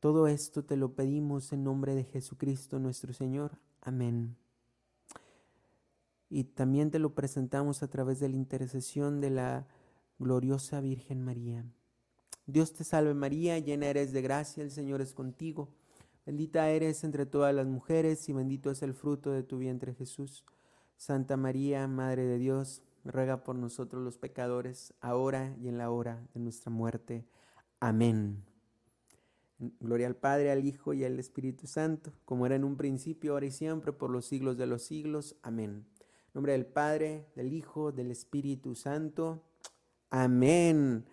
Todo 0.00 0.26
esto 0.26 0.64
te 0.64 0.76
lo 0.76 0.94
pedimos 0.94 1.52
en 1.52 1.64
nombre 1.64 1.94
de 1.94 2.04
Jesucristo 2.04 2.78
nuestro 2.78 3.12
Señor. 3.12 3.58
Amén. 3.80 4.36
Y 6.30 6.44
también 6.44 6.90
te 6.90 6.98
lo 6.98 7.14
presentamos 7.14 7.82
a 7.82 7.88
través 7.88 8.20
de 8.20 8.28
la 8.28 8.36
intercesión 8.36 9.20
de 9.20 9.30
la 9.30 9.66
gloriosa 10.18 10.80
Virgen 10.80 11.22
María. 11.22 11.64
Dios 12.46 12.72
te 12.72 12.84
salve 12.84 13.14
María, 13.14 13.58
llena 13.58 13.86
eres 13.86 14.12
de 14.12 14.22
gracia, 14.22 14.62
el 14.62 14.70
Señor 14.70 15.00
es 15.00 15.14
contigo. 15.14 15.68
Bendita 16.24 16.70
eres 16.70 17.04
entre 17.04 17.26
todas 17.26 17.54
las 17.54 17.66
mujeres 17.66 18.28
y 18.28 18.32
bendito 18.32 18.70
es 18.70 18.82
el 18.82 18.94
fruto 18.94 19.32
de 19.32 19.42
tu 19.42 19.58
vientre 19.58 19.94
Jesús. 19.94 20.44
Santa 20.96 21.36
María, 21.36 21.86
Madre 21.88 22.24
de 22.24 22.38
Dios, 22.38 22.82
ruega 23.04 23.44
por 23.44 23.56
nosotros 23.56 24.02
los 24.02 24.18
pecadores, 24.18 24.94
ahora 25.00 25.54
y 25.60 25.68
en 25.68 25.78
la 25.78 25.90
hora 25.90 26.26
de 26.34 26.40
nuestra 26.40 26.70
muerte. 26.70 27.24
Amén. 27.80 28.44
Gloria 29.80 30.06
al 30.06 30.16
Padre, 30.16 30.52
al 30.52 30.64
Hijo 30.64 30.94
y 30.94 31.04
al 31.04 31.18
Espíritu 31.18 31.66
Santo, 31.66 32.12
como 32.24 32.46
era 32.46 32.54
en 32.54 32.64
un 32.64 32.76
principio, 32.76 33.32
ahora 33.32 33.46
y 33.46 33.50
siempre, 33.50 33.92
por 33.92 34.10
los 34.10 34.26
siglos 34.26 34.56
de 34.56 34.66
los 34.66 34.82
siglos. 34.82 35.36
Amén. 35.42 35.84
Nombre 36.32 36.52
del 36.52 36.66
Padre, 36.66 37.26
del 37.34 37.52
Hijo, 37.52 37.90
del 37.90 38.10
Espíritu 38.10 38.74
Santo. 38.74 39.42
Amén. 40.10 41.04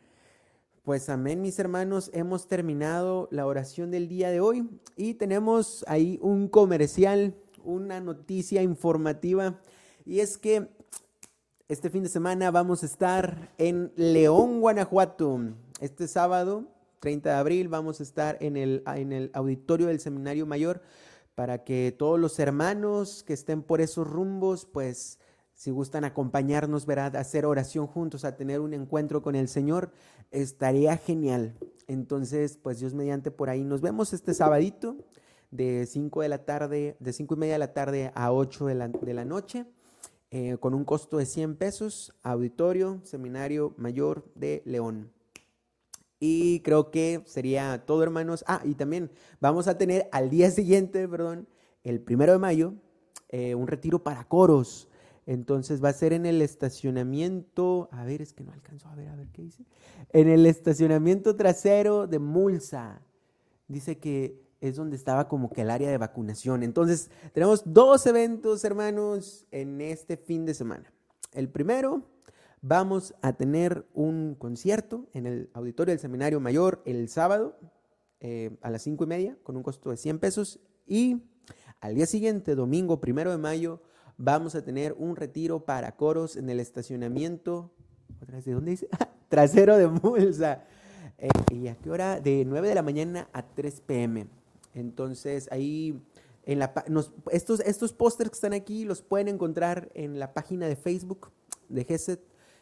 Pues 0.84 1.10
amén, 1.10 1.41
mis 1.41 1.58
hermanos, 1.58 2.12
hemos 2.13 2.48
terminado 2.48 3.28
la 3.32 3.48
oración 3.48 3.89
del 3.89 4.08
día 4.08 4.30
de 4.30 4.39
hoy 4.39 4.69
y 4.95 5.15
tenemos 5.15 5.84
ahí 5.88 6.19
un 6.21 6.48
comercial, 6.48 7.36
una 7.63 8.00
noticia 8.00 8.62
informativa 8.62 9.60
y 10.06 10.19
es 10.19 10.38
que 10.38 10.69
este 11.67 11.89
fin 11.89 12.04
de 12.04 12.10
semana 12.10 12.51
vamos 12.51 12.84
a 12.84 12.86
estar 12.86 13.51
en 13.58 13.91
León, 13.95 14.62
Guanajuato. 14.62 15.39
Este 15.80 16.08
sábado, 16.08 16.65
30 16.99 17.30
de 17.30 17.36
abril, 17.36 17.69
vamos 17.69 17.99
a 17.99 18.04
estar 18.04 18.38
en 18.39 18.56
el, 18.56 18.84
en 18.86 19.12
el 19.12 19.32
auditorio 19.34 19.88
del 19.88 19.99
Seminario 19.99 20.45
Mayor 20.45 20.84
para 21.34 21.63
que 21.63 21.93
todos 21.97 22.19
los 22.19 22.38
hermanos 22.38 23.23
que 23.23 23.34
estén 23.34 23.63
por 23.63 23.82
esos 23.82 24.08
rumbos, 24.08 24.65
pues 24.65 25.17
si 25.54 25.71
gustan 25.71 26.04
acompañarnos, 26.04 26.86
¿verdad? 26.86 27.15
A 27.15 27.21
hacer 27.21 27.47
oración 27.47 27.88
juntos, 27.88 28.25
a 28.25 28.36
tener 28.36 28.60
un 28.60 28.75
encuentro 28.75 29.23
con 29.23 29.36
el 29.36 29.47
Señor, 29.47 29.91
estaría 30.30 30.97
genial. 30.97 31.58
Entonces, 31.88 32.60
pues 32.62 32.80
Dios 32.80 32.93
mediante 32.93 33.32
por 33.32 33.49
ahí 33.49 33.63
nos 33.63 33.82
vemos 33.82 34.13
este 34.13 34.36
sabadito 34.36 34.97
de 35.49 35.88
5 35.88 36.21
de 36.21 36.30
la 36.30 36.45
tarde, 36.45 36.95
de 36.99 37.12
5 37.12 37.34
y 37.34 37.38
media 37.38 37.54
de 37.54 37.60
la 37.60 37.73
tarde 37.73 38.12
a 38.13 38.32
8 38.32 38.67
de 38.67 38.75
la, 38.75 38.88
de 38.88 39.13
la 39.15 39.25
noche, 39.25 39.65
eh, 40.31 40.57
con 40.59 40.73
un 40.73 40.85
costo 40.85 41.17
de 41.17 41.25
100 41.25 41.55
pesos, 41.55 42.13
auditorio, 42.23 42.99
seminario 43.03 43.73
mayor 43.77 44.25
de 44.35 44.61
León. 44.65 45.11
Y 46.19 46.61
creo 46.61 46.91
que 46.91 47.21
sería 47.25 47.85
todo, 47.85 48.03
hermanos. 48.03 48.43
Ah, 48.47 48.61
y 48.63 48.75
también 48.75 49.11
vamos 49.39 49.67
a 49.67 49.77
tener 49.77 50.09
al 50.11 50.29
día 50.29 50.49
siguiente, 50.51 51.07
perdón, 51.07 51.47
el 51.83 52.01
primero 52.01 52.31
de 52.31 52.39
mayo, 52.39 52.73
eh, 53.29 53.55
un 53.55 53.67
retiro 53.67 54.03
para 54.03 54.23
coros. 54.27 54.88
Entonces 55.27 55.83
va 55.83 55.89
a 55.89 55.93
ser 55.93 56.13
en 56.13 56.25
el 56.25 56.41
estacionamiento, 56.41 57.89
a 57.91 58.05
ver, 58.05 58.21
es 58.21 58.33
que 58.33 58.43
no 58.43 58.51
alcanzo 58.51 58.88
a 58.89 58.95
ver, 58.95 59.07
a 59.09 59.15
ver 59.15 59.27
qué 59.29 59.41
dice. 59.41 59.65
En 60.13 60.29
el 60.29 60.45
estacionamiento 60.45 61.35
trasero 61.35 62.07
de 62.07 62.19
Mulsa. 62.19 63.01
Dice 63.67 63.97
que 63.97 64.44
es 64.69 64.75
donde 64.75 64.95
estaba 64.95 65.28
como 65.28 65.49
que 65.49 65.62
el 65.62 65.69
área 65.69 65.89
de 65.89 65.97
vacunación. 65.97 66.63
Entonces 66.63 67.10
tenemos 67.34 67.63
dos 67.65 68.06
eventos, 68.06 68.63
hermanos, 68.63 69.45
en 69.51 69.82
este 69.82 70.17
fin 70.17 70.45
de 70.45 70.54
semana. 70.54 70.91
El 71.34 71.49
primero, 71.49 72.04
vamos 72.62 73.13
a 73.21 73.34
tener 73.34 73.86
un 73.93 74.36
concierto 74.36 75.08
en 75.13 75.28
el 75.28 75.49
auditorio 75.54 75.91
del 75.91 75.99
Seminario 75.99 76.39
Mayor 76.39 76.82
el 76.86 77.10
sábado 77.10 77.60
eh, 78.21 78.58
a 78.62 78.71
las 78.71 78.82
cinco 78.82 79.04
y 79.04 79.08
media 79.08 79.38
con 79.43 79.56
un 79.56 79.63
costo 79.63 79.91
de 79.91 79.97
100 79.97 80.19
pesos. 80.19 80.60
Y 80.88 81.23
al 81.80 81.95
día 81.95 82.06
siguiente, 82.06 82.56
domingo 82.56 82.99
primero 82.99 83.32
de 83.32 83.38
mayo, 83.38 83.82
vamos 84.17 84.56
a 84.56 84.63
tener 84.63 84.95
un 84.97 85.15
retiro 85.15 85.65
para 85.65 85.95
coros 85.95 86.36
en 86.36 86.49
el 86.49 86.60
estacionamiento, 86.60 87.71
¿otra 88.21 88.38
vez 88.38 88.45
de 88.45 88.54
dónde 88.54 88.71
dice? 88.71 88.89
Trasero 89.30 89.78
de 89.78 89.88
Mulsa. 89.88 90.63
Eh, 91.17 91.30
¿Y 91.51 91.67
a 91.67 91.75
qué 91.75 91.91
hora? 91.91 92.19
De 92.19 92.43
9 92.45 92.69
de 92.69 92.75
la 92.75 92.82
mañana 92.82 93.30
a 93.34 93.43
3 93.43 93.82
pm. 93.82 94.28
Entonces 94.75 95.47
ahí, 95.51 95.99
en 96.43 96.59
la, 96.59 96.73
estos, 97.31 97.61
estos 97.61 97.93
pósters 97.93 98.29
que 98.29 98.35
están 98.35 98.53
aquí 98.53 98.85
los 98.85 99.01
pueden 99.01 99.27
encontrar 99.27 99.89
en 99.95 100.19
la 100.19 100.33
página 100.33 100.67
de 100.67 100.75
Facebook 100.75 101.31
de 101.69 101.83
GESET. 101.83 102.21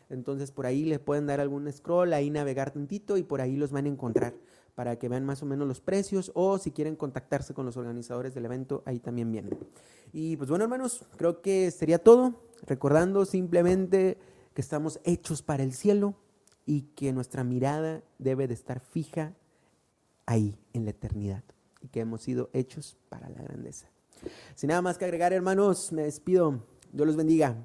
Entonces 0.10 0.52
por 0.52 0.66
ahí 0.66 0.86
les 0.86 1.00
pueden 1.00 1.28
dar 1.28 1.42
algún 1.42 1.70
scroll, 1.72 2.14
ahí 2.14 2.30
navegar 2.30 2.72
tantito 2.72 3.18
y 3.18 3.24
por 3.24 3.42
ahí 3.42 3.58
los 3.58 3.72
van 3.72 3.86
a 3.86 3.90
encontrar 3.90 4.34
para 4.76 4.98
que 4.98 5.10
vean 5.10 5.26
más 5.26 5.44
o 5.44 5.46
menos 5.46 5.68
los 5.68 5.82
precios 5.82 6.32
o 6.34 6.58
si 6.58 6.72
quieren 6.72 6.96
contactarse 6.96 7.54
con 7.54 7.66
los 7.66 7.78
organizadores 7.78 8.34
del 8.34 8.46
evento, 8.46 8.82
ahí 8.86 9.00
también 9.00 9.32
vienen. 9.32 9.58
Y 10.12 10.38
pues 10.38 10.50
bueno, 10.50 10.64
hermanos, 10.64 11.06
creo 11.18 11.42
que 11.42 11.70
sería 11.72 12.00
todo. 12.00 12.36
Recordando 12.66 13.26
simplemente 13.26 14.18
que 14.54 14.62
estamos 14.62 15.00
hechos 15.04 15.42
para 15.42 15.64
el 15.64 15.74
cielo 15.74 16.16
y 16.66 16.84
que 16.96 17.12
nuestra 17.12 17.44
mirada 17.44 18.04
debe 18.20 18.48
de 18.48 18.54
estar 18.54 18.80
fija 18.80 19.34
ahí, 20.26 20.58
en 20.72 20.86
la 20.86 20.92
eternidad, 20.92 21.44
y 21.84 21.90
que 21.90 22.00
hemos 22.00 22.22
sido 22.22 22.50
hechos 22.54 22.98
para 23.10 23.30
la 23.30 23.44
grandeza. 23.44 23.88
Sin 24.56 24.70
nada 24.70 24.82
más 24.82 24.98
que 24.98 25.06
agregar, 25.06 25.34
hermanos, 25.34 25.92
me 25.92 26.04
despido. 26.04 26.66
Dios 26.92 27.08
los 27.08 27.16
bendiga. 27.16 27.56